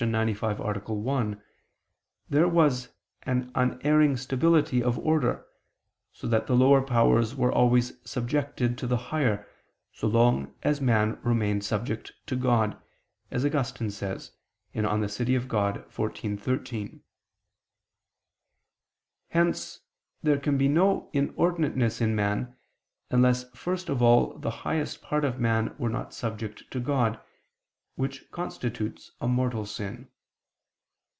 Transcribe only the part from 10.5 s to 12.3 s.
as man remained subject